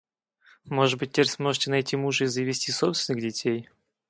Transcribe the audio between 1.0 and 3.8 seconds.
теперь сможете найти мужа и завести собственных детей.